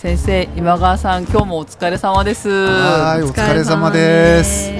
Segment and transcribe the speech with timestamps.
[0.00, 2.48] 先生今川さん今日もお疲れ様です。
[2.48, 4.70] はいお疲れ様です。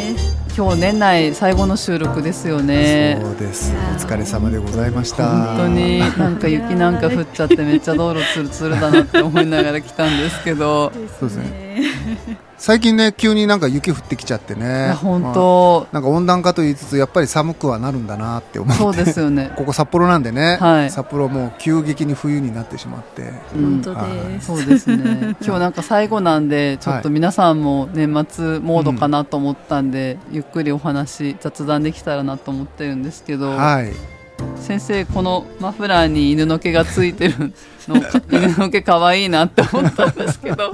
[0.56, 3.18] 今日年内最後の収録ですよね。
[3.21, 3.71] そうです。
[3.71, 5.28] お疲れ様でございました。
[5.28, 10.90] 本当になんか雪なんか降っちゃってめっちゃ道路つるつるだなって思いながら来たんですけど。
[11.21, 14.92] そうですね最近ね急になんか雪降ってきちゃってね。
[15.01, 18.78] 本当、なんか温暖化と言いつつやっぱり寒くはなるんだなって思って。
[18.82, 19.51] そうですよね。
[19.56, 23.32] ここ札幌なんでね、はい、札幌もう急激に冬になってしまって。
[23.54, 25.37] 本当です、そうですね。
[25.41, 34.20] 今日なんか最後なんでちょっと皆さんも年末モードかなと思ったんで、うん、ゆっくりお話雑談できたらなと思ってるんですけど、はい
[34.56, 37.52] 先生このマフラーに犬の毛がついてる
[37.88, 37.96] の
[38.30, 40.72] 犬の毛可愛いなって思ったんですけど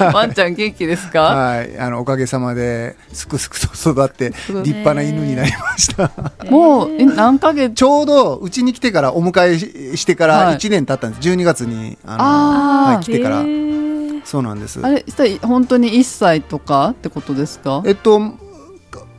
[0.12, 1.20] ワンちゃん元気ですか？
[1.22, 1.78] はい。
[1.78, 6.10] あのおかげさまですくすくと育って立派な犬になりました、
[6.44, 7.74] えー、もう何ヶ月？
[7.74, 13.42] ちょうどうちに来てからお迎えしてから1年経ったんです、はい、12月にあのはい、来てから。
[14.24, 14.78] そうなんです。
[14.82, 15.04] あれ
[15.40, 17.82] 本当に1歳とかってことですか？
[17.86, 18.20] えっと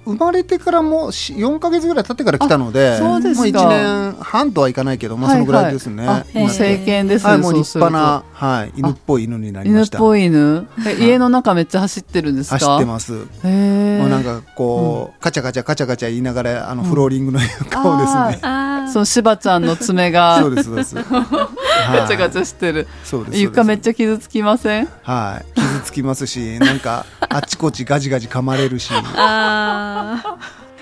[0.10, 6.16] 生まれてからも4か月ぐらい経ってから来たのでそうですもう1年半とはいかないけど、まあ、そのぐらいですね、はい。
[6.16, 6.46] はい、も。
[6.48, 9.98] う成犬ですね、はい、もう立派な、はい、犬っぽい犬になりました。
[9.98, 10.68] 犬っぽい犬。
[11.00, 12.60] 家の中めっちゃ走ってるんですか？
[12.60, 13.12] 走ってます。
[13.14, 13.20] も
[14.06, 20.96] うなんかこう、うん、カチャカチャカチャカチャ言いながらあのフローリングの 顔ですね、うん、そうしばちゃんの爪がそうですそうです。
[20.96, 21.04] ガ
[22.08, 22.88] チャガチャしてる。
[23.04, 24.90] そうです床めっちゃ傷つきません？
[25.04, 28.92] はい傷つきますしなんかあちこちガジガジ噛まれるし。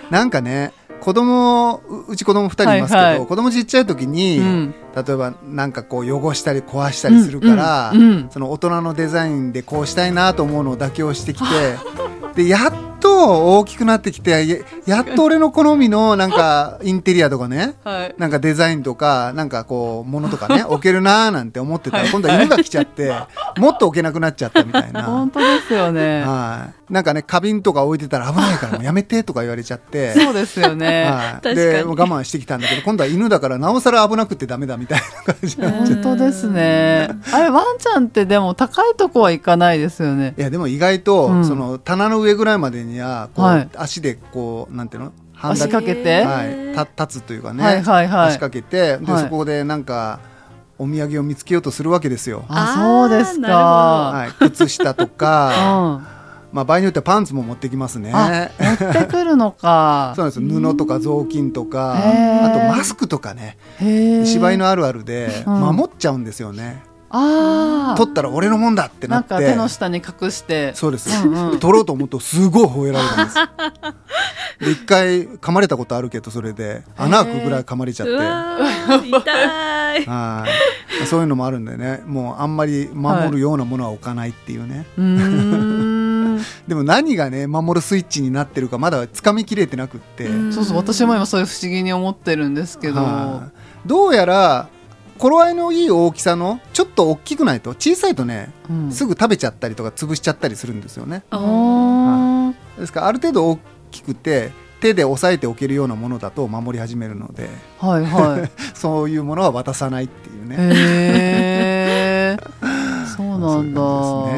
[0.10, 11.46] なんかね子供うち子供2人いますけど、はいはい、子供ちっちゃい時に、うん、例えばなんかこう汚したり壊したりするから、うんうん、その大人のデザインでこうしたいなと思うのを妥協してきて
[12.36, 23.14] でやっと大きくなってきてやっと俺の好みのなんかインテリアとかね、はい、なんかデザインとかなんかこうものとかね 置けるなーなんて思ってたら今度は犬が来ちゃって
[23.58, 25.04] もっと置けなくなっちゃったみたいな。
[25.04, 26.22] 本当ですよね。
[26.22, 26.94] はい。
[26.94, 30.14] なんかね花瓶とか置いてたら危ないからやめてとか言われちゃって。
[30.14, 34.87] そうですよね、はい、で我慢してきたんだけど今度は犬だからなおさら危なくてダメだみたいな
[35.26, 37.10] 感じ本当ですね。
[37.34, 40.34] あれワンちゃんってでも高いとこは行かないですよね。
[40.38, 45.12] いやでも意外と、うん、その棚の上ぐらいまでにはこう、はい、足でこうなんていうの？
[45.40, 50.20] 足かけて、はい、立つというかね、はいはいはい、足かけてで、はい、そこでなんか
[50.80, 52.46] お土産を見つけようとするわけですよ。
[52.48, 56.17] あそうですか、はい、靴下とか、うん
[56.58, 58.12] まあ、場合によってはパンツも持ってきますね。
[58.12, 60.14] 持ってくるのか。
[60.18, 63.60] そうなんです布とか雑巾とか、あとマスクとかね、
[64.26, 66.82] 芝居のあるあるで守っちゃうんですよね。
[67.10, 69.34] あ取ったら俺のもんだってなって。
[69.36, 70.74] なんか手の下に隠して。
[70.74, 73.38] そうです、うんうん、取ろうと思うとすごい吠えられるんです。
[74.66, 78.14] で一回噛まれたことあるけどそれで穴開くぐらい噛まれちゃって。
[79.08, 80.06] 痛い。
[80.10, 80.46] は
[81.04, 81.06] い。
[81.06, 82.02] そういうのもあるんでね。
[82.06, 84.86] もうあんまり守るようなものは置かないっていうね、はい、
[86.68, 90.28] でも何がね守るスイッチになってるかまだつかみきれてなくって。
[90.52, 93.52] そうそう私も今それ不思議に思ってるんですけど、は
[93.86, 94.70] どうやら
[95.18, 101.24] 頃合いのいい大きさのちょっと大きくないと小さいとね、うん、すぐ食べちゃったりとか潰しちゃったりするんですよね。
[101.32, 103.60] はい、ですからある程度大
[103.92, 107.50] きくて手で押さえておけるようなものだと守り始めるので、
[107.80, 110.58] はいはい、 そういうものは渡さないっていうね。
[113.38, 113.74] へそうなん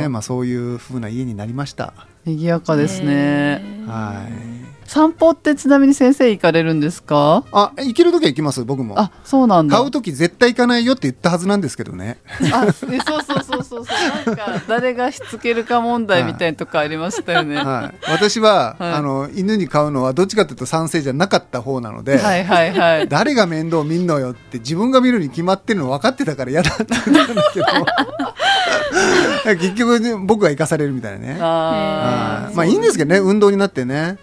[0.03, 0.09] だ。
[0.09, 1.93] まあそういうふうな家になりました。
[2.25, 3.61] 賑やかですね。
[3.87, 4.48] はい。
[4.89, 7.43] 散歩ってちなみに先生行かれるんですか？
[7.51, 8.99] あ行ける時は行きます僕も。
[8.99, 9.77] あそうなんだ。
[9.77, 12.17] 買う時絶対行かないよって言ったはずなんですけどね。
[12.51, 13.85] あそうそうそうそうそう。
[14.25, 27.65] なんか誰がしつけるか問題みたいなとこありましたよね、 はい、私は、はい、あの犬に飼うのはどっちかというと賛成じゃなかった方なので、はいはいはい、誰が面倒見んのよって自分が見るに決まってるの分かってたから嫌だって言ったんですけど。
[29.59, 31.37] 結局、ね、僕が生かされるみたいなね。
[31.39, 34.17] あまあいいんですけどね運動になってね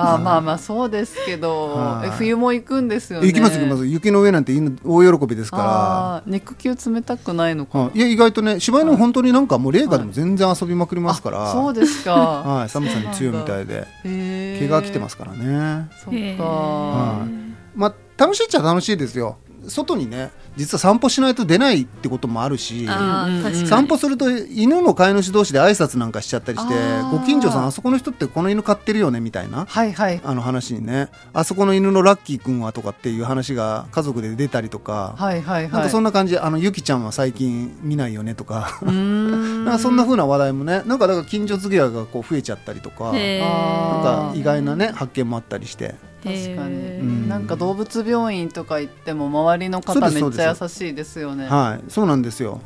[0.00, 3.26] あまあまあそうですけど、え冬も行くんですよね。
[3.26, 3.86] 行きます行きます。
[3.86, 4.52] 雪の上なんて
[4.84, 6.30] 大喜びですから。
[6.30, 7.90] 肉球冷たくないのか。
[7.94, 13.86] いや意外とね芝居の本当になんかもう冷夏でも全然遊びまくりますから、そうですか、 はい、寒さに強いみたいで。
[14.02, 15.88] 毛が来てますからね。
[16.04, 26.74] そっか、はい、まあ楽しいっちゃ楽しいですよ外にね実は散歩しないと出ないってこともあるし散歩すると犬の飼い主同士で挨拶なんかしちゃったりして
[27.10, 38.80] ご近所さんあそこの人ってこの犬飼ってるよねみたいな、はいはい、あの話にねあそこの犬のラッキー君はとかっていう話が家族で出たりとか、はいはいはい、なんかそんな感じあのゆきちゃんは最近見ないよねとか。
[38.82, 45.94] なんかそんなふうな話題もねなんかだから近所付き合いがこう増えちゃったりとかなんか意外なね発見もあったりして。
[46.22, 51.46] 確かに、なんか動物病院とか行っても周りの方めっちゃ優しいですよね。
[51.46, 51.90] はい。
[51.90, 52.60] そうなんですよ。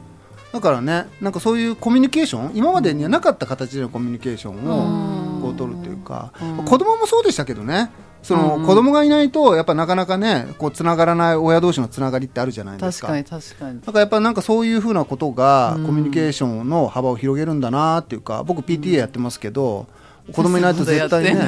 [0.53, 6.33] だからねなんかそういうコミュニケーション今までにはなかった形でのコミュニケーションをこう取るというか、
[6.65, 7.91] 子供もそうでしたけどね。
[8.23, 13.09] その、子供がいないとやっぱなかなかねこうつながらない親同士のつながりってあるじゃないですか。
[13.09, 13.81] 確かに確かに。
[13.81, 19.87] だからやっぱなんかそういうふうなことがコミュニケーションの幅を広げるんだなっていうか僕 PTA やってますけど、
[20.33, 21.41] 子供いないと絶対ね、ね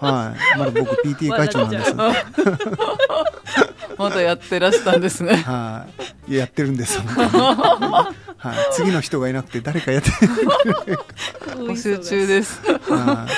[0.00, 1.94] はい、まだ僕 PTA 会長なんです。
[3.96, 5.36] まだやってらしたんですね。
[5.36, 5.86] は
[6.28, 7.00] い、やってるんです。
[7.00, 8.12] は
[8.44, 10.10] い、次の人がいなくて誰かやって
[11.58, 12.60] 募集中です。
[12.64, 13.32] はい、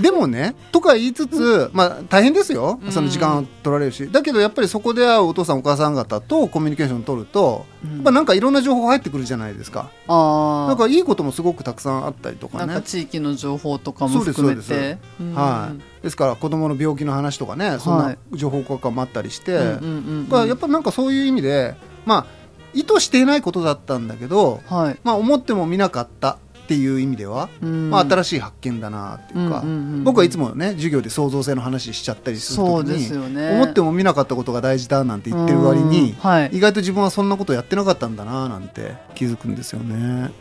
[0.00, 2.80] でもねとか言いつつ、まあ大変ですよ。
[2.90, 9.90] その時間取られるし、だけどやっぱりそこで会うお父さんお母さん方とコミュニケーション取ると、うん、まあなんかいろんな情報入ってくるじゃないですか。
[10.06, 10.68] ああ。
[10.68, 12.66] なんかいいこともすごくたくさんあったりとかね。
[12.66, 14.98] なんか地域の情報とかも含めて。
[15.34, 16.02] はい。
[16.02, 22.36] ですから子供の病気の話とかねそんな情報交換もあったりして、やっぱなんかそういう意味でまあ
[22.74, 29.62] 意図していないことだったんだけど、はい、まあ思ってもみなかったっていう意味では、まあ、新しい発見だなっていうか、
[30.02, 40.32] 僕はいつもね授業で創造性の話しちゃったりするときに、ね、思っても見なかったことが大事だなんて言ってる割に、はい、意外と自分はそんなことやってなかったんだななんて気づくんですよね。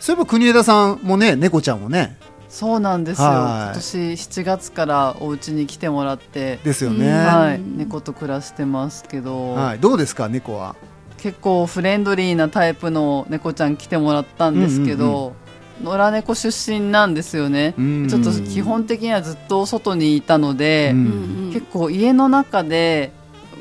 [0.00, 2.16] そういえば国枝さんもね猫ちゃんもね。
[2.48, 6.58] そうなんですよ、今年7月からお家に来てもらって。
[6.64, 10.74] ですよね、はい、猫と暮らしてますけど、はい、どうですか猫は？
[11.22, 15.34] 結構フレンドリーなタイプの猫ちゃん来てもらったんですけど、
[15.82, 18.02] 野良猫出身なんですよね、うん。
[18.02, 23.12] うん、ちょっと基本的にはずっと外にいたので、うん、結構家の中で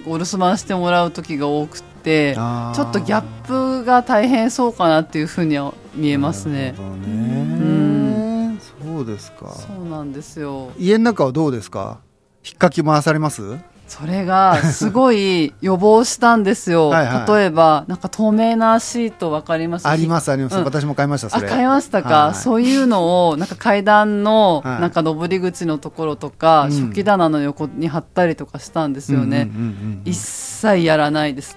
[0.05, 6.71] お留守番してもらう時が多くてちょっとギャップが大変そうかなっていうふうには見えますね。
[6.71, 6.75] ね。
[6.77, 8.59] うん。
[8.81, 9.49] そうですか。
[9.49, 10.71] そうなんですよ。
[10.77, 11.99] 家の中はどうですか？
[12.45, 13.57] 引っかき回されます？
[13.89, 16.89] それがすごい予防したんですよ。
[16.93, 19.87] はい、例えばなんか透明なシートわかります？
[19.87, 29.49] ありますあります、うん、私も買いましたあ買いましたか、はい、そういうのをなんか階段のなんか上り口のところとか、はい、食器棚の横に貼ったりとかしたんですよね、
[30.05, 31.55] 一切やらないです、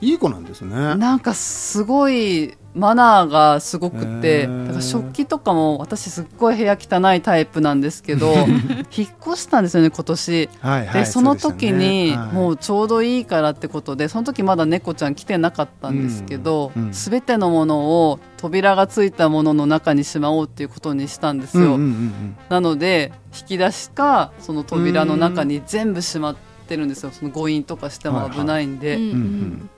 [0.00, 0.94] いい子なんですね。
[0.94, 8.34] なんかすごいマナーがすごくてだから食器とかも私すっごい部屋汚いタイプなんですけど
[8.94, 17.78] 引っ越したんですよね今年、はいはい、でその時に、ねはい、もうちょうどいいからってことでその時まだ猫ちゃん来てなかったんですけど、うんうん、全てのもの
[18.10, 27.10] を扉がついたものの中にしまおうっていうことにしたんですよ、うんうんうんうん、なので引き出しかその扉の中に全部しまってるんですよ。
[27.10, 29.00] その誤飲とかしても危ないんで、は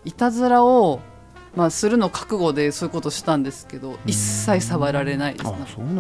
[0.05, 1.01] いたずらを
[1.57, 5.51] まあ、するの覚悟でそういうことしたんですけど一切触られないです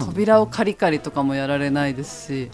[0.07, 2.51] 扉をカリカリとかもやられないですし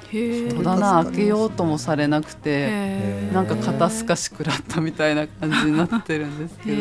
[0.57, 6.77] 戸棚開けようともされなくてなんか肩透かし食らったみたいな感じになってるんですけ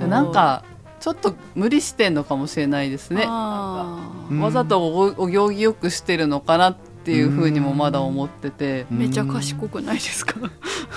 [0.00, 0.64] どなんか
[1.00, 3.26] ちょっと無理してんのかもしれないですね。
[3.26, 4.00] わ
[4.50, 8.86] ざとお行儀よくしてるのかなってっていうふうにもまだ思ってて。
[8.90, 10.40] めちゃ賢くないですか？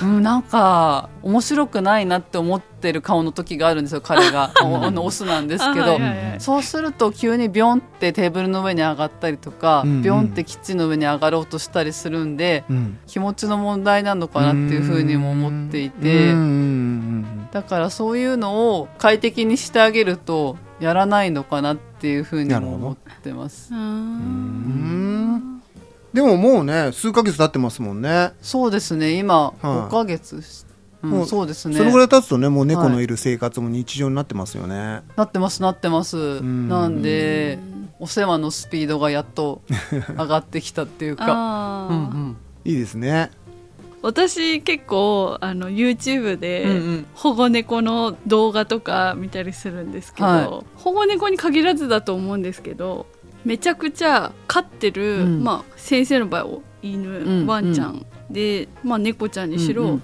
[0.01, 4.51] うん、なんか面白くないなって思ってる顔の時があるんですよ彼が。
[4.63, 16.33] あのオスなんですけど、はいはいはい、そうすると急にビョンってテーブルの上に上がったりとか、うんうん、ビョンってキッチンの上に上がろうとしたりするんで、うん、気持ちの問題なのかなっていうふうにも思っていて。
[17.52, 23.73] だからそういうのを快適にしてあげるとやらないのかなっていうふうにも思ってます。
[26.21, 28.31] うんでももうね数ヶ月経ってますもんね。
[28.42, 29.19] そうですね。
[29.19, 30.42] 今5ヶ月、
[31.04, 31.78] うん、もうそうですね。
[31.78, 36.42] そのぐらい経つとねもう猫のいる生活も日常になってますよね、はい、なってますなってます。
[36.42, 37.59] なんで
[38.00, 39.62] お世話のスピードがやっと
[40.09, 41.88] 上がってきたっていうか。
[41.92, 43.30] うん、うん、いいですね。
[44.02, 53.06] 私結構あの YouTube で保護猫の動画とか見たりするんですけど、はい、保護猫に限らずだと思うんですけど
[53.47, 60.04] めちゃくちゃ飼ってる、うん、まあ、先生の場合犬、うん、ワンちゃんで、まあ、猫ちゃんにしろ、うんうん、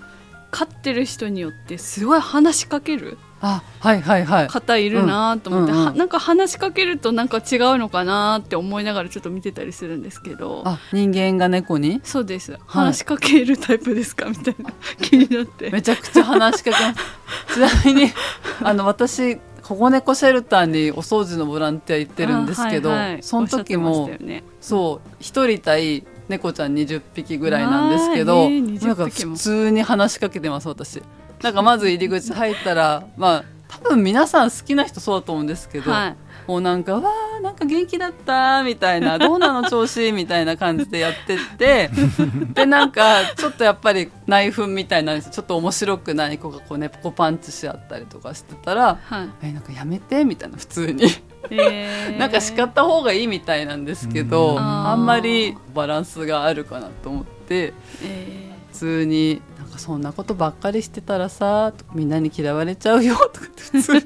[0.50, 4.48] 飼ってる人によってすごい話しかけるあはいはいはい。
[4.48, 5.88] 方いるなと思って、うんうん。
[5.90, 10.64] うん、なんか話しかけるとなんか違うのかなって思いながらちょっと見てたりするんですけど。
[10.66, 12.00] あ人間が猫に？
[12.06, 14.30] そうです、はい、話しかけるタイプですか？
[14.30, 14.72] みたいな
[15.02, 15.70] 気になって。
[15.76, 17.54] めちゃくちゃ話しかけます。
[17.56, 18.14] ちなみに
[18.62, 31.02] あの私保護猫シェルターにお掃除のボランティア行ってるんですけど、はいはい、その時も、ね、そう一人対猫ちゃん20匹ぐらいなんですけど、なんか普通に話しかけてます私。
[31.42, 36.16] なんかまず入り口入ったらまあ多分皆さん好きな人そうだと思うんですけど、はい、
[36.48, 41.90] もうなんかわーなんか元気だったみたいな どうなの調子みたいな感じでやってって
[42.54, 51.06] でなんかちょっとやっぱり内紛みたいなちょっと面白くない子がこうねポコパンチし合ったりとかしてたら「はい、えなんかやめて」みたいな普通に。
[51.50, 64.02] えー、 なんか叱った方がいいみたいなんですけど、あんまりバランスがあるかなと思って、えー、普通になんかそんなことばっかりしてたらさみんなに嫌われちゃうよとかって普通に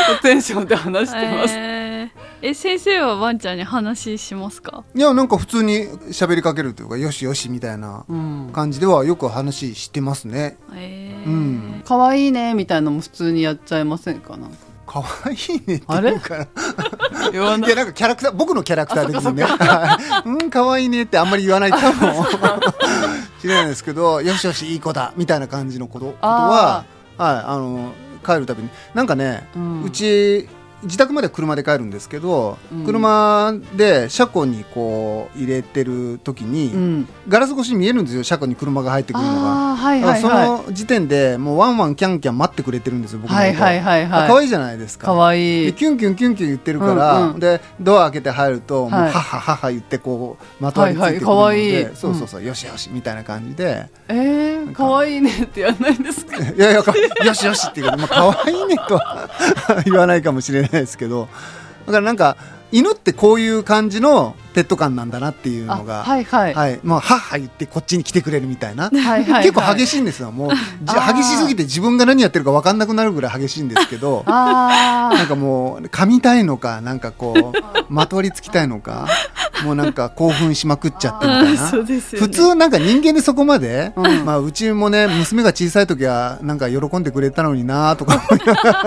[0.22, 1.54] テンションで話してます。
[1.56, 2.08] えー、
[2.42, 4.84] え先生はワンちゃんに話しますか？
[4.94, 8.04] いやなんか普通に喋りかけるというかよしよしみたいな
[8.52, 10.56] 感じではよく話してますね。
[10.74, 11.82] えー、うん。
[11.86, 14.36] 可愛いねみたいなのも普通にやっちゃいませんか？
[14.36, 14.56] なんか。
[14.90, 15.36] 可愛い
[15.66, 16.34] ねって言うか。
[16.36, 16.44] ら
[17.30, 17.34] い。
[17.34, 19.44] やなんかキャラクター僕のキャラクターですね。
[20.24, 22.24] うん可愛いねってあんまり言わないかも
[23.38, 26.06] しれないですけどよしよしいい子だみたいな感じのこと。
[26.06, 26.84] ことは
[27.18, 27.92] はいあの
[28.24, 28.68] 帰るたびに。
[28.94, 30.48] なんかね、うん、うち
[30.82, 45.06] 自宅まで車で帰るんですけど、うん、車で車庫にこう入れてる時に、うん、ガラス越しに見えるんですよ車庫に車が入ってくるのが、はいはいはい、その時点でもうワンワンキャンキャン待ってくれてるんですよ僕のこと、はいはいはいはい、可愛いじゃないですか。
[45.06, 45.72] 可愛い。
[45.74, 53.88] キュンキュンキュンキュン言ってるから、うんうん、でドア開けて入ると、もうはははは言ってこうまとわりついてくるので、はいはい、そうそうそう、よしよしみたいな感じで。
[54.08, 56.36] えー、可愛いねってやらないんですか？
[56.38, 56.82] いやいや
[57.24, 59.28] よしよしっていうか、まあ可愛いねとは
[59.84, 61.28] 言わないかもしれないないですけど
[61.86, 62.36] だからなんか
[62.70, 79.08] 犬ってこういう感じのペット感なんだなっていうのが、はいはい、はい、まあ、はっは言ってこっちに来てくれるみたいな、はいはいはい、結構激しいんですよ、もう、激しすぎて自分が何やってるか分かんなくなるぐらい激しいんですけど、なんかもう、噛みたいのか、なんかこう、まとりつきたいのか、
[79.64, 88.22] もうなんか興奮しまくっちゃってみたいな、ね、普通、なんか人間でそこまで、うん、まあ、うちもね、娘が小さい時は、なんか喜んでくれたのになとか。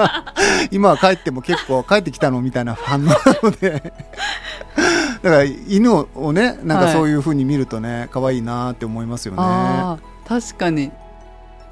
[0.71, 3.93] 今は帰っても結構、帰ってきたのみたいな反応なので。
[5.21, 10.01] だから犬をねなんかそういうふうに見るとね、はい、可愛いなって思いますよね。
[10.27, 10.91] 確かに。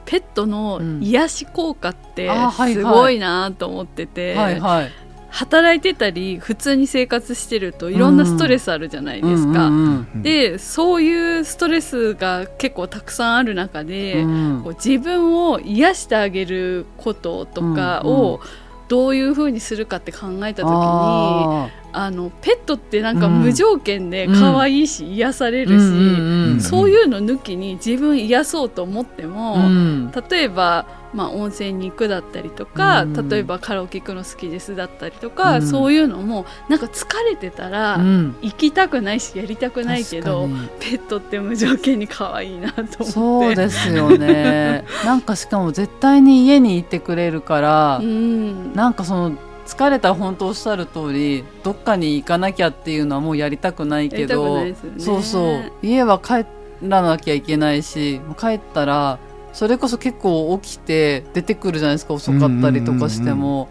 [0.06, 2.32] ペットの癒し効果って
[2.74, 4.92] すごいなと思ってて、はいはい、
[5.30, 9.72] 働いてたり普通に生活してるといろんなストレスあるじゃないですか。
[10.16, 18.40] でそういうストレスが結構たくさんある中で、うん、こう自分を癒してあげることとかを
[18.88, 40.48] どういうふうにするかって考えた時にあのペットってなんか無条件で可愛いし、うん、癒されるし、うん、そういうの抜きに自分癒そうと思っても、うん、例えば、まあ、温泉に行くだったりとか、例えばカラオケ行くの好きですだったりとか、そういうのもなんか疲れてたら行きたくないしやりたくないけど、
[40.80, 43.04] ペットって無条件に可愛いなと思って。
[43.06, 44.86] そうですよね。
[45.04, 49.38] なんかしかも絶対に家にいてくれるから、うん、なんかその
[49.70, 55.72] 疲れた本当おっしゃる通りどっかに行かなきゃっていうのはもうやりたくないけど、ね、そうそう。
[55.84, 56.48] 家は帰
[56.82, 59.20] らなきゃいけないし帰ったら
[59.54, 63.70] それこそ結構起きて出てくるじゃないですか遅かったりとかしても、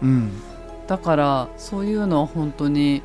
[0.87, 3.01] だからそういうのは本当に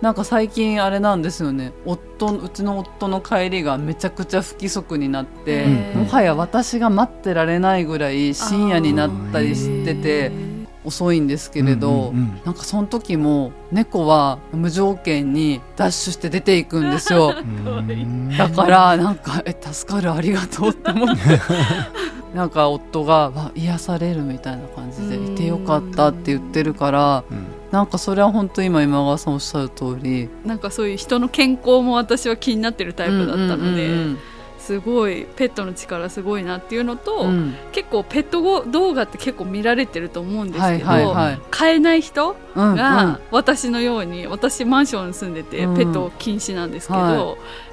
[0.00, 1.72] なんか最近あれなんですよね。
[1.84, 10.53] 夫うちの夫の帰りがめちゃくちゃ不規則になってもはや私が待ってられないぐらい深夜になったりしてて。
[10.84, 17.34] 遅いんですけれど、うんうんうん、なんかその時も猫は無条件にダッシュして出ていくんですよ。
[18.36, 21.22] だからなんかえ助かるありがとうって思って。
[22.34, 30.28] なんか夫が癒されるみたいな感じでいてよかったって言ってるから、うん、なんかそれは本当今今川さんおっしゃる通り。
[30.44, 33.60] なんかそういう人の健康も私は気になってるタイプだったので。
[33.60, 34.18] うんうんうんうん
[34.64, 47.26] すごいペットの力すごいなっていうのと、うん、結構ペット動画って結構見られてると思うんですけど、はいはいはい、飼えない人が私のように、私マンションに住んでてペット禁止なんですけど、はい、やっ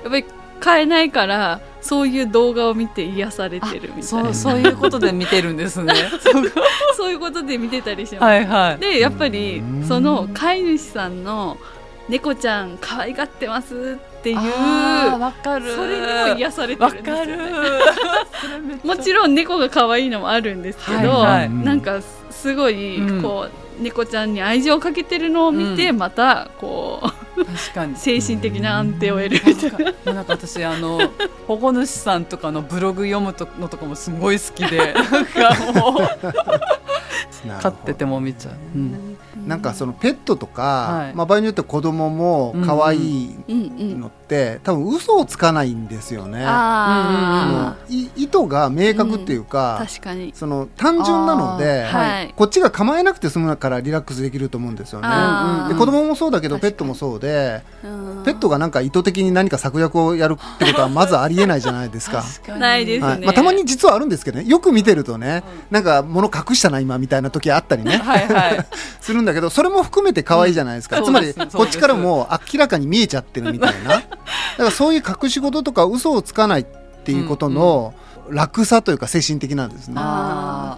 [0.04, 0.26] ぱり
[0.60, 4.34] 飼えないからそういう動画を見て癒されてるみたいな。
[4.34, 5.94] そういうことで見てるんですね。
[6.98, 11.58] そういうことで見てたりします、はいはい、でやっぱりその飼い主さんの
[12.10, 14.38] 猫ちゃん可愛がってますっていう。
[15.20, 15.76] わかる。
[15.76, 22.00] それにも癒されてるんですよ、ね、 もちろん猫が可愛いのもあるんですけど、はいはい、なんか
[22.30, 27.02] すごいこう、うん、猫ちゃんに愛情をかけてるのを見て、うん、またこ
[27.36, 27.96] う確かに。
[27.96, 30.14] 精神的な安定を得るみたいな。
[30.14, 31.00] なんか私あの
[31.48, 36.02] 保護主さんとかのブログ読むのとかもすごい好きでなんかもう
[37.62, 46.44] 飼ってても見ちゃう、うん、なんかそのペットとか、はい、まあ、場合によって子供も可愛いのって、多分嘘をつかないんですよね。
[46.46, 50.32] あ意図が明確っていうか、うん、確かに。
[50.36, 55.08] その単純なので、はい、こっちが構えなくて済むからリラックスできると思うんですよね。
[55.70, 57.64] で子供もそうだけどペットもそうで、
[58.26, 62.24] ペットがなんか意図的に何か策略をやるってことはまずありえないじゃないですか。
[62.58, 64.46] ないですね、はい、まあ、たまに実はあるんですけどね。
[64.46, 67.98] よく見てるとね、なんか物隠したな今みたいな時あったりね。
[67.98, 68.68] はい、はい、
[69.00, 73.90] す るんだけどそれも含めて可愛いじゃないですか、うん、つまりこっちからも明らかに見えちゃってるみたいな。
[74.00, 74.10] だか
[74.58, 76.66] らそういう隠し事とか嘘をつかないっ
[77.04, 77.94] ていうことの、
[78.30, 79.96] 楽さというか精神的なんですね。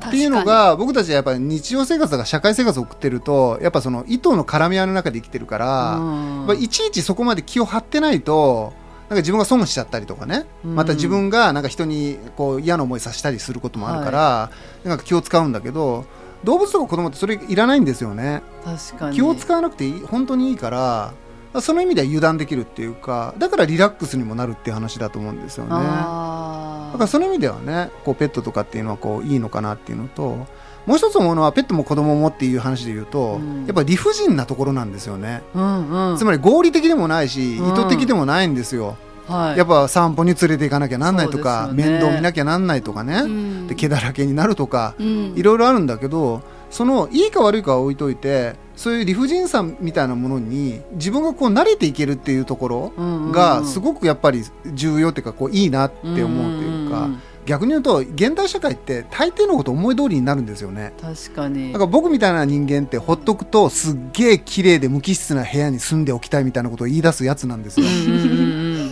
[0.07, 8.73] っていうのが僕たちはやっぱり日常生活とか社会生活を送ってるとやっぱその糸の絡み合いの中で生きてるから、いちいちそこまで気を張ってないと
[9.03, 14.51] なんか自分が損しちゃったりとかね、また自分がなんか人にこう嫌な思いさせたりすることもあるから、は
[14.85, 16.05] い、なんか気を使うんだけど
[16.43, 18.41] 動物とか子供ってそれいらないんですよね。
[18.65, 19.15] 確かに。
[19.15, 21.13] 気を使わなくていい本当にいいから
[21.61, 25.69] その意味では油断できるっていうかだからリラックスにもなるっていう話だと思うんですよね。
[25.69, 30.47] だからその意味ではねこうペットとかっていうのはこういいのかなっていうのと
[30.85, 52.93] もう一つ思うのはペットも子供もっていう話で言うと、うん、やっぱ理不尽なところなんですよね、うんうん、つまり合理的でもないし、意図的でもないんですよ、はい、やっぱ散歩に連れて行かなきゃなんないとか、ね、面倒見なきゃなんないとかね、うん、で毛だらけになるとか、いろいろあるんだけどそのいいか悪いかは置いといてそういう理不尽さみたいなものに自分がこう慣れていけるっていうところ
[53.31, 57.09] がすごくやっぱり重要っていうかこういいなって思うというか。
[57.45, 60.93] 逆に言うと現代社会って大抵のこと思い通りになるんですよね。
[61.01, 61.73] 確かに。
[61.73, 67.85] だから僕みたいな人間ってほっとくとすっげえ綺麗で無機質な部屋に住んでおきたいみたいなことを言い出すやつなんですよ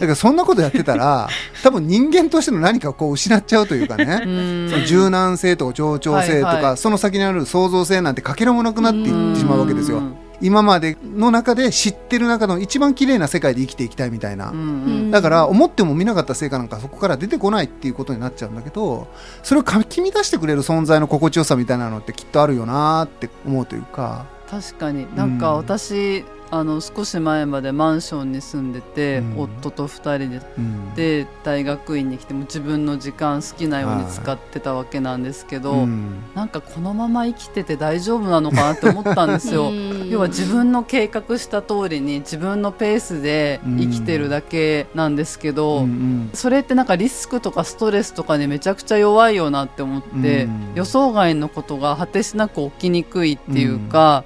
[0.01, 1.29] だからそんなことやってたら
[1.62, 4.22] 多分人間としての何かこう失っちゃうというかね。
[4.72, 10.01] その柔軟性とか協調性とか、はいはい、その先にある創造性なんてかけらもなくなっていってしまうわけですよ。
[10.41, 14.51] 今までの中で知ってる中の一番綺麗な世界で生きていきたいみたいな、
[15.12, 19.08] だから思っても見なかった成果なんかそこから出てこないっていうことになっちゃうんだけど
[19.43, 24.25] それをかき乱してくれる存在の心地よさみたいなのってきっとあるよなって思うというか。
[24.50, 25.08] 確かに。
[25.15, 39.72] なんか私、うんあの少し前までマンションに住んでて、うん、夫と2人で、うん、で大学院に来ても自分の時間好きなように使ってたわけなんですけど、うん、なんかこのまま生きてて大丈夫なのかなって思ったんですよ。
[40.11, 45.87] 要は自分の計画した通りに自分のペースで生きてるだけなんですけど、
[46.33, 54.25] それってなんかリスクとかストレスとかにめちゃくちゃ弱いよなって思って、予想外のことが果てしなく起きにくいっていうか、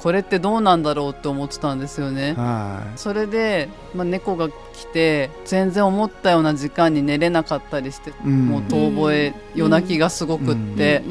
[0.00, 2.34] これってどうなんだろうって思ってたんですよね。
[2.34, 11.02] はい、それで、まあ、猫が来て全然思ったような時間に寝れなかったりして、うん、もう遠吠え、夜泣きがすごくって、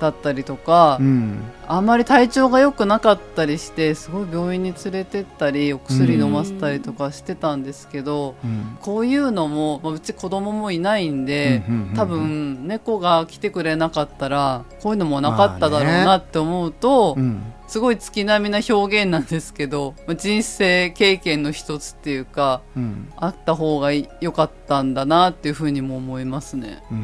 [0.00, 11.62] だったりとか、うん、あんまり体調が良くなかったりしてすごい病院に連れてったりお薬飲ませたりとかしてたんですけど、うん、こういうのも、まあ、うち子供もいないんで、
[11.94, 17.56] 多分猫が来てくれなかったらこういうのもなかっただろうなって思うと、まあね。
[17.66, 26.94] すごい月並みな表現なんですけど人生経験の一つっていうか、うん、あった方が良かったんだなっていうふうにも思いますね、う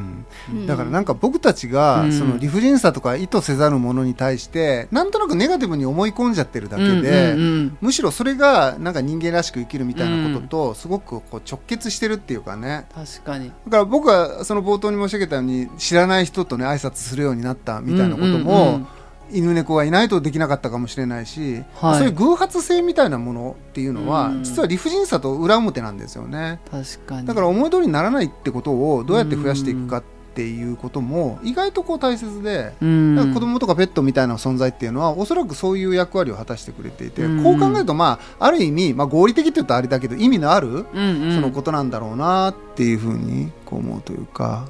[0.53, 4.52] ん、だからなんか僕たちがその理不尽さとか意図せざるものに対して
[4.91, 7.35] なんとなくネガティブに思い込んじゃってるだけで、
[7.81, 12.87] むしろそれがなんか人間らしく生きるみたいなこととすごくこう直結してるっていうかね。
[12.95, 13.49] 確かに。
[13.49, 18.87] だから僕はその冒頭に申し上げたように知らない人とね挨拶するようになったみたいなことも、うんうんうん。
[19.31, 26.61] 犬猫がいないとできなかったかもしれないし、はい、そういう偶発性みたいなものっていうのは、うん、実は理不尽さと裏表なんですよね。
[26.71, 27.27] 確かに。
[27.27, 30.03] だから思い通りにならないってことをどうやって増やしていくかっ
[30.35, 44.67] ていうことも意外とこう大切で、うん、子供とかペットみたいな存在っていうのはおそらくそういう役割を果たしてくれていて、うん、こう考えるとまあある意味、まあ、合理的って言うとあれだけど意味のある、そのことなんだろうなっていうふうにこう思うというか。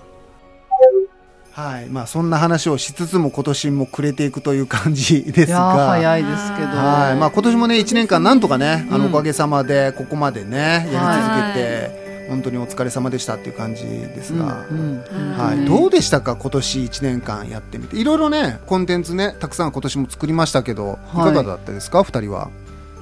[1.53, 1.89] はい。
[1.91, 5.87] まあ、そんな話をしつつも今年も暮れていくという感じですが。
[5.87, 7.17] 早いですけど、はい。
[7.19, 12.02] まあ、今年もね1年間なんとかね、あのおかげさまでここまでねやり続けて、
[12.33, 14.65] 本当にお疲れ様でしたっていう感じですが、
[15.37, 16.35] はい、どうでしたか？
[16.35, 17.97] 今年1年間やってみて。
[17.97, 21.17] いろいろねコンテンツねたくさん今年も作りましたけどい。
[21.17, 22.51] かがだったですか、はい、2人は。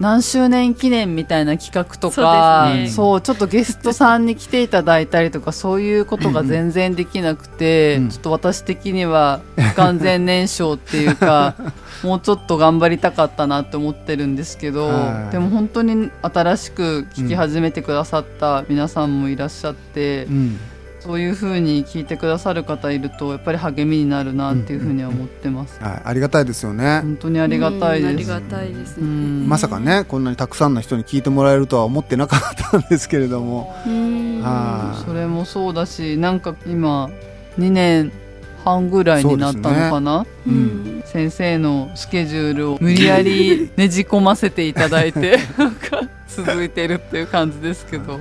[0.01, 2.89] 何周年記念みたいな企画とかそう、ね。
[2.89, 11.55] そう、ちょっとゲストさんに来ていただいたりとかそういうことが全然できなくて、うん、ちょっと私的には不完全燃焼っていうか
[12.03, 14.91] もうちょっと頑張りたかったなって思ってるんですけど、
[15.31, 20.25] でも本当に新しく聞き始めてくださった皆さんもいらっしゃって。
[20.25, 20.59] うん
[21.01, 27.01] そういうふうに聞いてくださる方いるとやっぱり励みになるなっていうふうには思ってます、うんうんはい、ありがたいですよね。
[27.01, 28.99] 本当にありがたいです、ありがたいです。
[28.99, 29.07] ね、
[29.47, 33.75] まさかねこんなにたくさんの人に聞いてもらえるとは思ってなかったんですけれども。
[34.43, 37.11] はそれもそうだしなんか今
[37.59, 38.13] 2年
[38.65, 40.27] 半ぐらいになったのかな、ね。
[40.47, 48.21] うん、先生のスケジュールを無理やりねじ込ませていただいてなんか続いてるっていう感じですけど。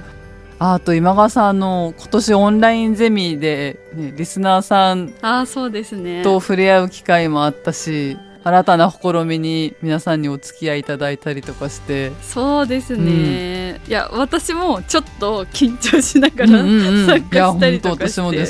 [0.61, 6.21] あと今川さんの今年オンラインゼミで、ね、リスナーさんあそうですね。
[6.21, 12.11] と触れ合う機会もあったし新たな試みに皆さんにお付き合いいただいたりとかして。
[12.21, 18.37] そうですね、うん、いや私もちょっと緊張しながら、うんうん、参加したりとかして。
[18.37, 18.45] で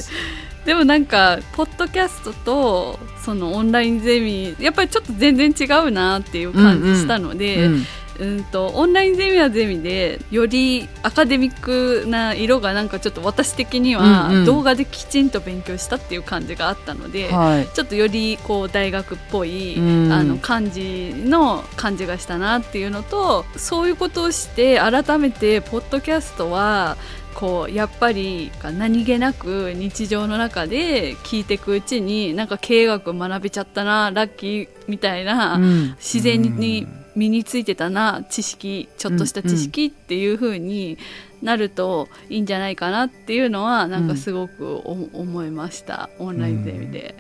[0.65, 7.85] でもなんかポッドキャストとそのオンラインゼミやっぱりちょっと全然違うなっていう感じしたので、うんうんうん
[8.51, 26.97] とオンラインゼミはゼミでよりアカデミックな色がなんかちょっと私的には動画できちんと勉強したっていう感じがあったので、うんうん、ちょっとよりこう大学っぽい、うん、あの感じの感じがしたなっていうのとそういうことをして改めてポッドキャストは
[27.35, 40.97] こうやっぱり何気なく日常の中で聞いていくうちになんか経営学学べちゃったなラッキーみたいな、うん、自然に身についてたな知識ちょっとした知識っていう風に
[41.41, 44.81] なるといいんじゃないかなっていうのはなんかすごく
[45.13, 47.15] 思いました、オンラインゼミで。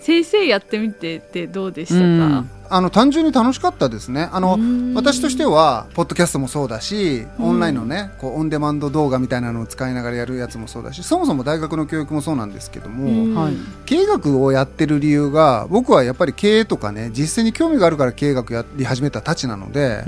[0.00, 4.28] 先生やってみてってどうでしたか、あの単純に楽しかったですね。
[4.32, 4.58] あの
[4.94, 13.48] 私としてはポッドキャストもそうだしオンラインのねこうオンデマンド動画みたいなのを使いながらやるやつもそうだしそもそも大学の教育もそうなんですけども
[13.86, 20.04] 経営学をやってる理由が僕はやっぱり経営とかね実践に興味があるから経営学やり始めたたちなので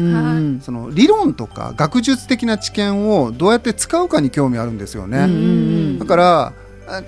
[0.62, 5.98] その理論とか学術的な知見をどうやって使うかに興味あるんですよね。
[5.98, 6.52] だから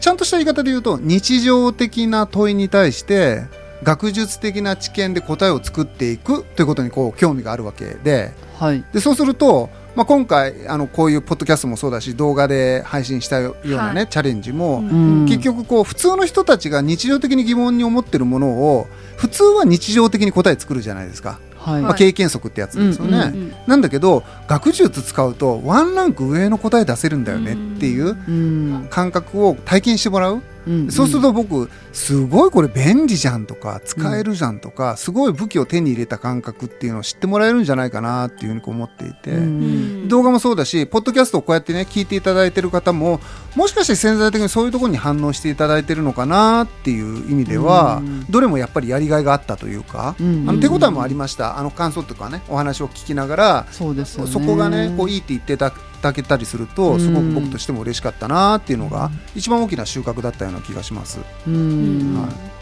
[0.01, 3.45] ちゃんとした言い方で言うと日常的な問いに対して
[3.83, 14.83] 学術的な知見で答えを作っていくということにこう興味があるわけで,、はい、でそうすると、まあ、今回あのこういうポッドキャストもそうだし動画で配信したようなね、はい、チャレンジも、
[15.27, 21.41] 結局こう普通の人たちが日常的に疑問に思ってるものを普通は日常的に答え作るじゃないですか。
[21.63, 43.21] はい、まあ、経験則ってやつですよね、うんうんうん、なんだけど学術使うとワンランク上の答え出せるんだよねっていう感覚を体験してもらううんうん、そうすると僕すごいこれ便利じゃんとか使えるじゃんとか、うん、すごい武器を手に入れた感覚っていうのを知ってもらえるんじゃないかなっていうふうに思っていて、うん、動画もそうだしポッドキャストをこうやってね聞いていただいてる方も
[43.57, 51.59] もしかして潜在的にそういうところに反応していただいてるのかなっていう意味では、うん、どれもやっぱりやりがいがあったというか、あの手応えもありました。
[51.59, 61.21] あの感想とかねお話を聞きながらそうです、ね、そこがねこういいって言ってただけたりするとすごく僕としても嬉しかったなっていうのが一番大きな収穫だったような気がします。
[61.21, 62.53] はい。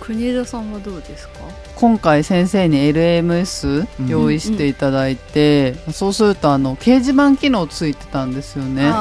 [0.00, 1.34] 国枝さんはどうですか？
[1.76, 8.92] 今回先生に LMS 用意していただいて、うん、そうするとあの掲示板機能ついてたんですよね。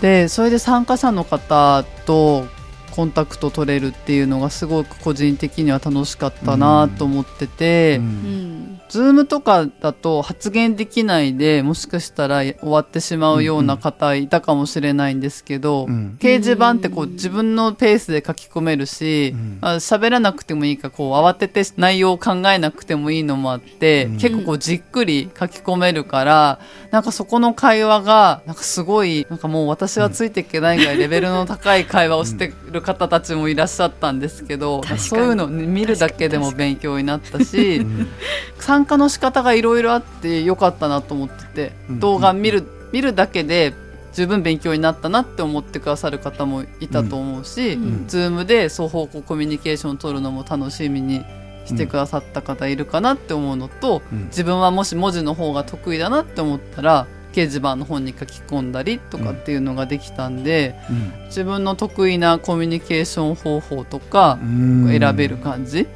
[0.00, 2.46] でそれで参加者の方と
[2.90, 8.04] コンタクト取れるっていうのがすごく個人的には楽しかったなと思ってて、うん。
[8.04, 15.96] うんズームとかだと発言できないでもしかしたら終わってしまうような方いたかもしれないんですけど、うん。
[15.96, 37.84] うん、掲示板ってこう自分のペースで書き込めるし、うん、喋らなくてもいいかこう慌てて内容を考えなくてもいいのもあって、うん、結構こうじっくり書き込めるからなんかそこの会話がなんかすごいなんかもう私はついていけないぐらいレベルの高い会話をしてる方たちもいらっしゃったんですけど、そういうのを見るだけでも勉強になったし。
[38.76, 42.62] 参加の仕方がいろいろあってよかったなと思ってて、動画見る
[42.92, 43.72] 見るだけで
[44.12, 51.24] 十分勉強になったなって思ってくださる方もいたと思うし、うん、Zoom で双方向コミュニケーションを取るのも楽しみに
[51.64, 65.86] してくださった方いるかなって思うのと、うん、自分はもし文字の方が得意だなって思ったら掲示板の本に書き込んだりとかっていうのができたんで、うん、自分の得意なコミュニケーション方法とか選べる感じ。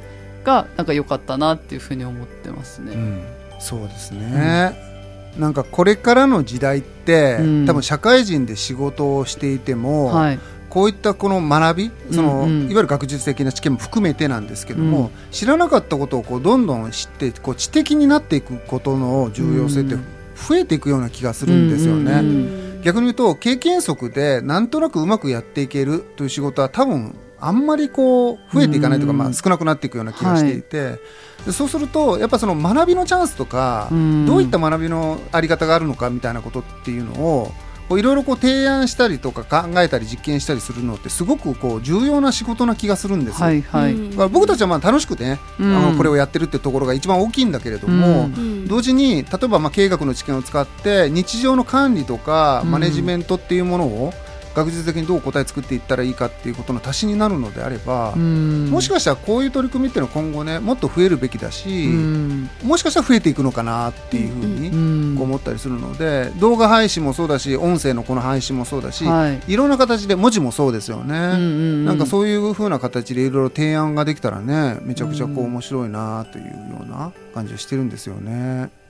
[0.43, 2.93] がなんか良かったなっていうふうに思ってますね。
[2.93, 3.23] うん、
[3.59, 4.75] そうですね、
[5.35, 12.49] うん、なんかこれからの時代って、うん、多分社会人で仕事をしていても、はい、こういったこの学びその、うん。
[12.49, 19.95] うん、いわゆる学術的な知見も含めてなんですけども、うん、知らなかったことをこうどんどん知ってこう知的になっていくことの重要性って
[20.35, 22.81] 増えていくような気がするんですよね。
[22.83, 30.91] 逆に言うと経験則でなんとなくうまくやっていけるという仕事は多分あんまりこう増えていかないとか、まあ、少なくなっていくような気がしていて、は
[31.49, 37.51] い、そうするとやっぱその学びのチャンスとかどういった学びのあり方があるのかみたいなことっていうのを
[37.97, 43.47] いろいろこう提案したりとか考えたり実験したりするのってすごくこう重要な仕事な気がするんですよ。
[43.47, 43.95] はいはい、
[44.29, 61.87] 僕たちはまあ楽しくね、うん、あのこれをやってるってところが一番大きいんだけれども、うん、同時に例えばまあ経営学の知見を使って日常の管理とかマネジメントっていうものを、うん学術的にどう答え作っていったらいいかっていうことの足しになるのであればもしかしたらこういう取り組みっていうのは今後ねもっと増えるべきだし
[62.63, 71.15] もしかしたら増えていくのかなっていうふうに思ったりするので動画配信もそうだし音声のこの配信もそうだし、はい、いろんな形で文字もそうですよね、
[71.85, 76.51] なんかそういうふうな形でいろいろ提案ができたらねめちゃくちゃこう面白いなというよ
[76.83, 78.80] うな感じをしてるんですよね。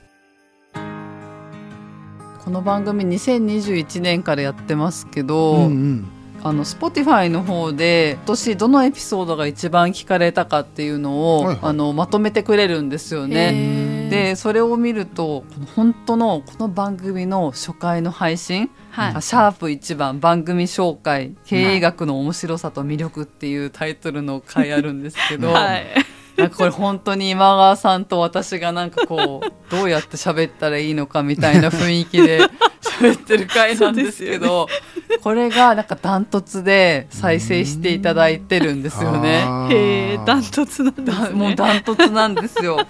[2.44, 6.08] この番組2021年からやってますけど、うんうん、
[6.42, 14.08] あの Spotify の方で今年どのエピソードが一番聞かれたかっていうのを、はいはい、あのまとめてくれるんですよね。
[14.10, 15.44] でそれを見ると
[15.76, 25.52] 本当のこの番組の初回の配信、はい、シャープ1番番組紹介経営学の面白さと魅力っていうタイトルの回あるんですけど。
[25.52, 32.40] はいなんかこれ本当に今川さんと私がなんかこう どうやって喋ったらいいのかみたいな雰囲気で
[32.80, 34.68] 喋ってる回なんですけど
[35.08, 39.44] ね、これがなんかダントツで再生していただいてるんですよね。
[39.70, 42.86] へえダントツなんです、ね、もうダントツなんですよ。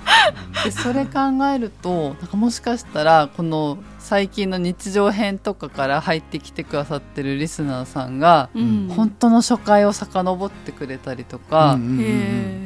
[0.64, 1.20] でそれ考
[1.54, 11.78] えるとなんかもしかしたらこの最近の日常編とかから入ってきてくださってるリスナーさんが、うん、本当の初回を遡ってくれたりとか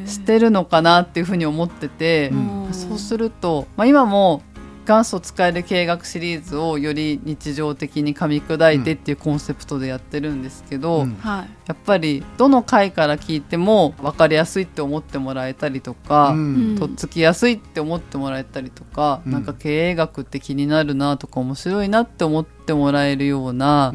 [0.07, 4.43] してるのかなっていうふうに思ってて、うん、そうすると、まあ、今も
[4.87, 23.93] 元祖使える経営学シリーズをより日常的に噛み砕いてっていうコンセプトでやってるんですけど、うん、やっぱりどの回から聞いても分かりやすいって思ってもらえたりとか、うん、とっつきやすいって思ってもらえたりとか、うん、なんか経営学って気になるなとか面白いなって思ってもらえるような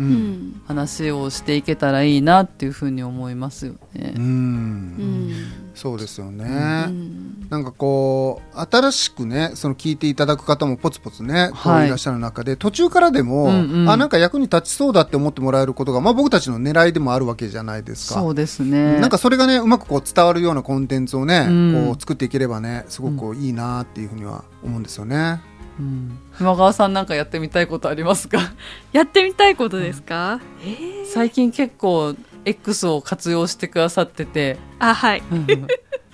[0.68, 4.14] 話をしていけたらいいなっていうふうに思いますよね。
[4.18, 18.20] うんそうですよね、うん、なんかこう新しくねその聞いていただく方もポツポツねこういらっしゃる中で、はい、途中からでも、うんうん、あなんか役に立ちそうだって思ってもらえることが、まあ、僕たちの狙いでもあるわけじゃないですか。
[18.22, 19.00] そうですね。
[19.00, 25.42] なんかそれがねうまくこう伝わるようなコンテンツをね、うん、こう作っていければねすごくいいなっていうふうには思うんですよね。
[25.80, 28.38] うん、熊川さんなんかやってみたいことありますか？
[28.92, 30.42] やってみたいことですか、うん、
[31.08, 32.14] 最近結構
[32.46, 34.58] X を活用してくださってて。
[34.80, 35.24] あはい、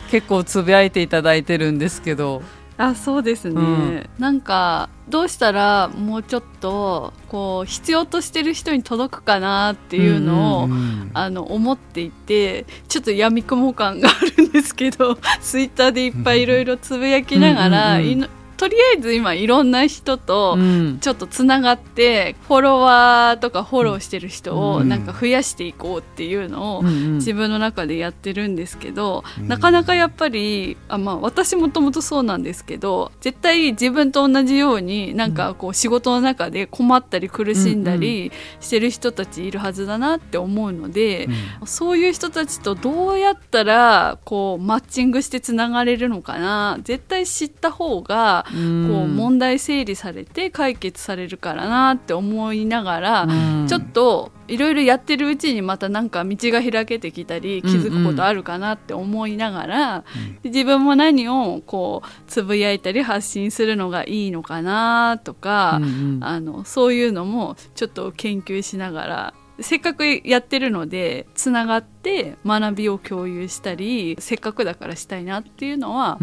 [0.09, 2.41] 結構つぶやいていただいてるんですけど。
[2.77, 20.57] あそうですね、うん、なんかどうしたらもうちょっとこう必要としてる人に届くかなっていうのを、うんうんうん、あの思っていてちょっとやみくも感があるんですけど ツイッターでいっぱいいろいろつぶやきながら、うんうんうんとりあえず今いろんな人と
[20.99, 26.81] ちょっとつながってフォロワーとかフォローしてる人をなんか増やしていこうっていうのを
[27.15, 41.27] 自分の中でやってるんですけどなかなかやっぱりあまあ私もともとそうなんですけど絶対自分と同じようになんかこう仕事の中で困ったり苦しんだりしてる人たちいるはずだなって思うので
[41.65, 53.27] そういう人たちとどうやったらこうマッチングしてつながれるのかな絶対知った方がこう問題整理されて解決されるからなって思いながら
[53.67, 60.03] ちょっといろいろやってるうちにまたなんか道が開けてきたり気づくことあるかなって思いながら、
[60.43, 65.81] 自分も何をこうつぶやいたり発信するのがいいのかなとか、
[66.21, 76.17] あのそういうのもちょっと研究しながらせっかくやってるのでつながって学びを共有したりせっかくだからしたいなっていうのは、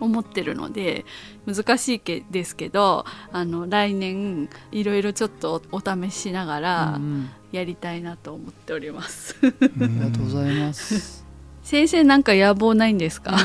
[0.00, 1.04] 思ってるので
[1.46, 7.00] 難しいけですけどあの来年いろいろちょっとお試ししながら
[7.52, 9.36] やりたいなと思っております。
[9.42, 11.19] ありがとうございます
[11.70, 13.38] 先生なんか野望ないんですか、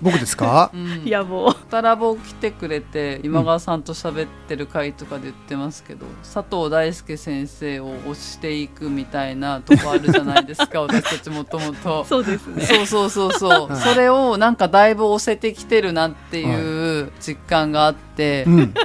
[0.00, 1.52] 僕ですか、うん、野望。
[1.52, 12.04] タラボ来てくれて今川さんと喋ってる回とかで言ってますけど、うん、佐藤大輔先生を推していくみたいなとこあるじゃないですか 私たちもともと。
[12.04, 12.64] そうですね。
[12.64, 18.44] そうそうそうそう、はい、それをなんかだいぶ押せてきてるなっていう実感があって、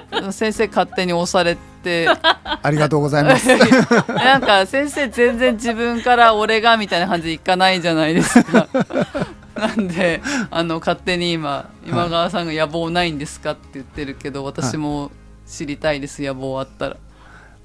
[0.10, 2.08] はい、先生勝手に押されてって。
[2.63, 3.48] ありがとうございます。
[4.08, 8.67] なんか先生全然自分から俺がみたいな感じでいかないじゃないですか。
[9.56, 15.12] なんであの勝手に今今川さんが野望ないんですかって言ってるけど私も
[15.46, 16.98] 知りたいです、野望あったら。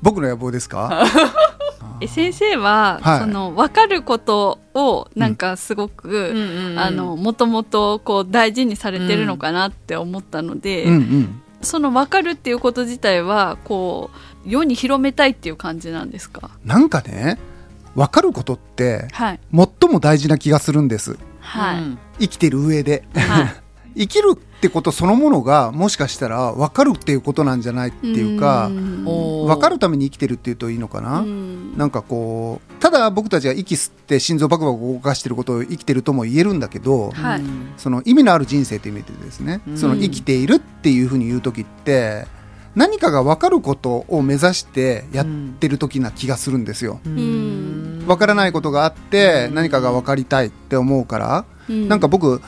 [0.03, 1.05] 僕の野望ですか？
[2.01, 14.11] え先生は、はい、その分かることをなんかすごく、うん、あのもともとこう大事にされてるのかなって思ったので、うんうんその分かるっていうこと自体はこ
[14.47, 16.51] う世に広めたいっていう感じなんですか？
[16.65, 17.39] なんかね
[17.95, 23.63] 分かることって、はい、最も大事な気がするんです、はい、生きてる上で、はい、
[24.07, 31.25] 生きるってことそのものがもしかしたら分かるっていうことなんじゃないっていうか分かるために生きてるっていうといいのかな？
[31.79, 37.43] なんかこうただ僕たちが息吸って心臓バクバク動かしてることを生きてるとも言えるんだけど、はい、
[37.77, 42.27] その意味のある人生という意味でですねその生きているっていうふうに言う時って
[42.75, 45.27] 何かが分かることを目指してやっ
[45.61, 47.01] てる時な気がするんですよ。
[47.05, 52.41] 分からないことがあって何かが分かりたいって思うから、なんか僕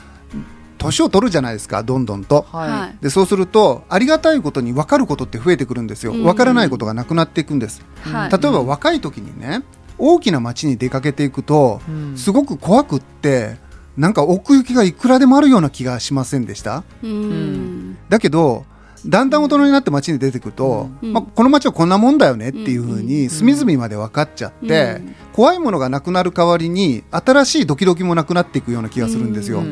[0.81, 6.13] 年を取るじゃないですかどんどんと、はい、でそうするとありがたいことに分かることって増えてくるんですよ。
[6.13, 9.63] 分からないことがなくなっていくんです、はい、例えば若い時にね
[9.99, 13.59] 大きな街に出かけていくと、うん、すごく怖くって
[13.97, 18.65] なんか奥行きがいくらでもあるような気がしませんでした、うん、だけど
[19.07, 29.63] だんだん大人になって街に出てくると、うん、まあ、この街はこんなもんだよねっていうふうに隅々まで分かっちゃって、うん、怖いものがなくなる代わりに新しいドキドキもなくなっていくような気がするんですよ。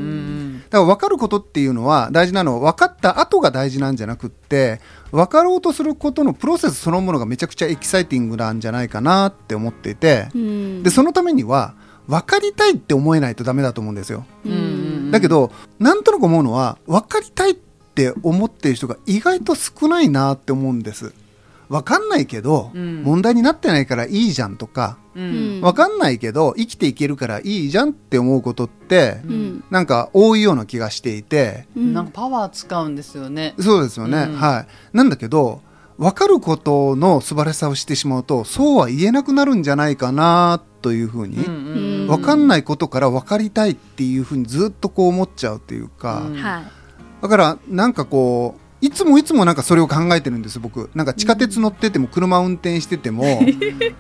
[0.70, 4.80] だから分かることっていうのは大事なのは分かった後が大事なんじゃなくって
[5.12, 10.28] 分かろうとすることのプロセスそのものがめちゃくちゃエキサイティングなんじゃないかなって思っていて、
[10.82, 11.74] でそのためには
[12.06, 14.24] 分かりたいって思えないとダメだと思うんですよ。
[15.10, 17.67] だけどなんとなく思うのは分かりたいって
[17.98, 21.12] って思ってる人が意外と少ないなって思うんです。
[21.68, 33.54] わかんないけど、うん、問題になってないからいいじゃんとか、うん、わかんないけど生きていけるからいいじゃんって思うことって、うん、なんか多いような気がしていて、うん、なんかパワー使うんですよね。
[33.61, 34.96] そうですよね、はい。
[34.96, 35.61] なんだけど
[35.98, 46.77] 分かることの素晴らしさをしてしまうとそうは言えなくなるんじゃないかなというふうに、うん分かんないことから分かりたいっていうふうにずっとこう思っちゃうっていうか、はい
[47.22, 50.90] だからなんかこういつもいつもなんかそれを考えてるんです僕。
[50.94, 53.40] なんか地下鉄乗ってても車運転してても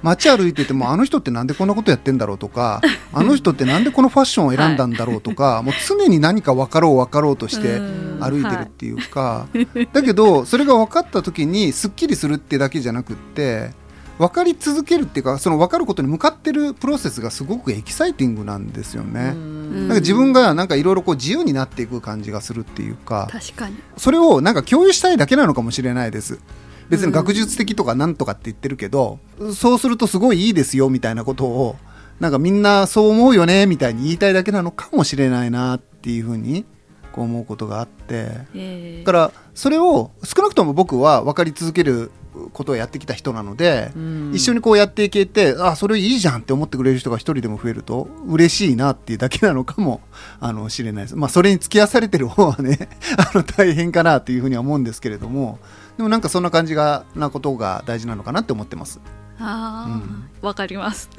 [0.02, 2.80] 街歩いててもあの人ってなんでこんなことやってんだろうとか
[3.12, 7.80] あの人ってなんでこのファッションを選んだんだろうとか、 もう常に何か分かろう分かろうとして
[8.20, 9.46] 歩いてるっていうか。
[9.92, 13.72] だけどそれが分かった時にすっきりするってだけじゃなくって
[14.18, 19.34] 分かり続けるっていうかその分かることに向かってるプロセスがすごくエキサイティングなんですよね。
[19.34, 23.76] なんか自分がなんかいろいろ自由になっていく感じがするっていうか確かに。
[23.96, 26.40] それをなんか共有したいだけなのかもしれないです。
[26.88, 31.76] 別に学術的とかなんとかって言ってるけど、うん、そうするとすごいいいですよみたいなことを
[32.18, 36.64] なんかみんなそう思うよねみたいに言いたいだけなのかもしれないなっていうふうに
[37.12, 42.10] こう思うことがあって、えー、だからそれを少なくとも僕は分かり続ける
[42.52, 50.00] ことをやってきた人なので、うん、一緒にこうやっていけてあそれいいじゃんって思ってくれる人が一人でも増えると嬉しいなっていうだけなのかも
[50.40, 55.58] あの知れないです、まあ、それに付き合わされてる方はね あの大変かなというふうには思うんですけれども
[55.96, 59.00] でもなんかそんな感じがなことが大事なのかなって思ってます。
[59.40, 61.10] ああ、わ、うん、かります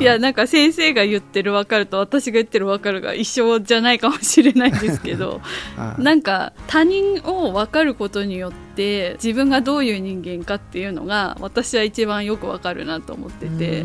[0.00, 5.40] いやなんか先生が言ってる分かると私が言ってる分かるが一緒じゃないかもしれないんですけど
[5.98, 13.84] なんか他人を分かることによって自分がどういう人間かっていうのが私は一番よく分かるなと思ってて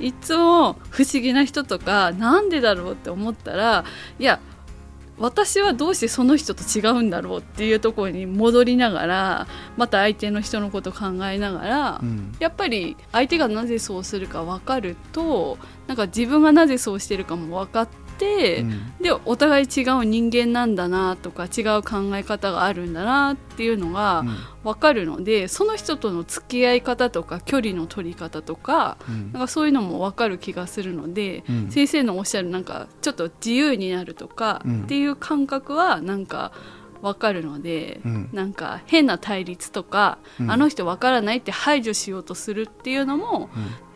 [0.00, 3.84] いつも不思議な人とかなんでだろうって思ったら
[4.18, 4.40] いや
[5.18, 18.07] 私はどうしてその人と違うんだろうっていうところに戻りながらまた相手の人のことを考えながら、うん、やっぱり相手がなぜそうするか分かるとなんか自分がなぜそうしてるかも分かって、
[18.60, 24.24] うん、でお互い違う人間なんだなとか違う考え方があるんだなっていうのが
[24.64, 36.52] 分かるので、うん、その人との付き合い方とか距離の取り方とかうん、なんかそういうのも分かる気がするので、先生のおっしゃるなんかちょっと自由になるとかっていう感覚はなんか。
[37.02, 43.50] 分かるので、うん、なんか変な対立とか、うん、あの人分からないって排除しようとするっていうのも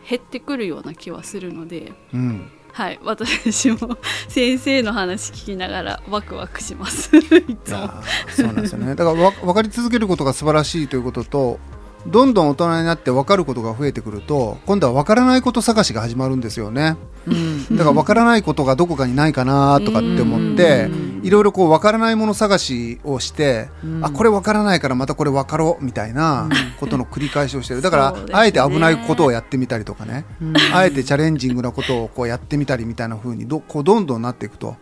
[0.07, 7.15] 減ってくるような気はするので、うん、はい私も先生の話聞きながらワクワクします。
[7.17, 7.21] い
[7.63, 7.89] つも。
[8.35, 8.95] そうなんですよね。
[8.95, 11.59] だから分かり続けることが素晴らしいということと
[12.07, 20.89] どんどん大人になって分かることが増えてくると今度は分からないこと探しが始まるんですよね、うん、だから分からないことがどこかにないかなとかって思って
[21.23, 27.81] いろいろこう分からないもの探しをして、うん、あこれ分からないからまたこれ分かろうみたいなことの繰り返しをしてる。
[27.81, 30.25] だから、あえて危ないことをやってみたりとかね、
[30.73, 34.75] あえてチャレンジングなことをこうやってみたりみたいな風にどこうどんどんなっていくと。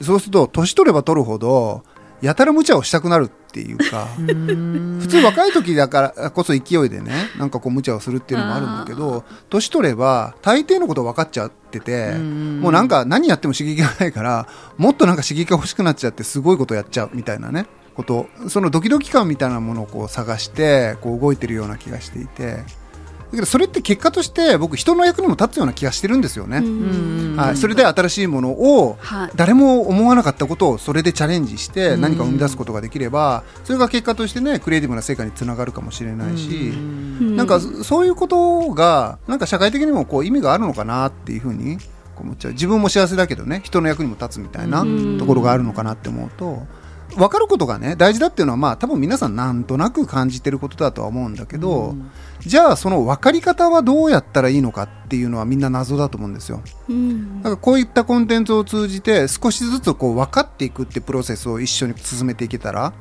[0.00, 1.82] そうすると年取れば取るほど
[2.22, 4.06] やたら無茶をしたくなるっていうか
[5.00, 14.46] 普通若い時だからこそ勢いでねなんかこう無茶をするっていうのもあるんだけど年取れば大抵のこと分かっちゃっててもうなんか何やっても刺激がないから
[14.76, 22.58] もっとなんか刺激が欲しくなっちゃってすごいことやっちゃうみたいなねことそのドキドキ感みたいなものをこう探してこう動いてるような気がしていて
[23.30, 26.62] だけどそれって結果として僕人の役にも立つような気がしてるんですよね。
[27.36, 28.96] はい、それで新しいものを
[29.36, 36.72] 誰も思わなかったことをそれでチャレンジして何か生み出すことができればそれが結果としてねクリエイティブな成果につながるかもしれないし
[37.20, 41.78] なんかそういうことがなんか社会的にもこう意味があるのかなっていうふうに
[42.18, 42.52] 思っちゃう。
[42.52, 44.84] 自分も幸せだけどね人の役にも立つみたいな
[45.18, 46.66] ところがあるのかなって思うと。
[47.16, 52.10] 分かることがね大事だっていうのはまあ多分皆さんなんとなく感じてることだとは思うんだけど、うん、
[52.40, 56.62] じゃあその分かり方はどうやったらいいのかっていうのはみんな謎だと思うんですよ。
[56.88, 62.92] うん、だからこういったコンテンツを通じて少しずつこう分かっていくってプロセスを一緒に進めていけたら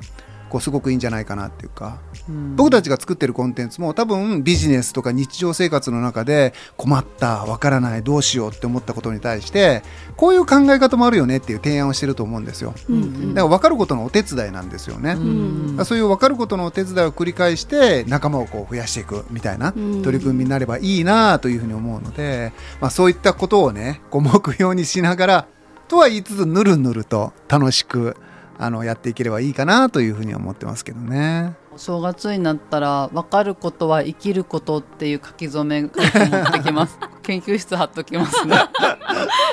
[0.49, 9.83] こうすごくいいんじゃないかなっていうか、うん、僕たちが作ってるコンテンツも多分ビジネスとか日常生活の中で困ったわからないどうしようって思ったことに対して
[10.15, 25.47] こういう考え方もあるよねっていう提案をしてると思うんですよ、うんうん、だから分かることのお手伝いなんですよね、うん、そういう分かることのお手伝いを繰り返して仲間をこう増やしていくみたいな取り組みになればいいなというふうに思うので、まあ、そういったことをねこう目標にしながら
[25.87, 28.17] とは言いつつぬるぬると楽しく
[28.59, 31.55] あのやっていければいいかなというふうに思ってますけどね。
[31.77, 36.97] 正月になったら分かることは生きることっていう書き初め持ってきます。
[37.21, 38.57] 研究室貼っときますね。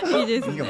[0.20, 0.62] いいですね。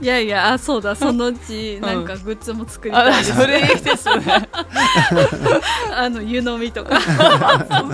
[0.00, 3.18] いやいやあそうだそのうちなんかグッズも作りたい。
[3.18, 4.48] です、ね、それいいですね。
[5.94, 6.98] あの湯飲みとか。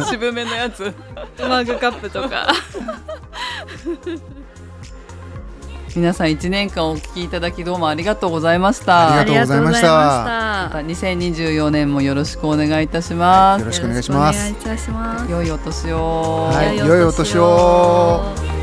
[0.08, 0.94] 渋めのやつ。
[1.40, 2.48] マグカップとか
[5.96, 9.18] 皆さん1年間お聞きいただきどうもありがとうございました。
[9.18, 9.88] ありがとうございました。
[9.88, 14.54] また2024年もよろしくお願いいたします、よろしくお願いします。
[15.30, 16.50] 良いお年を。
[16.52, 18.55] はい良いお年を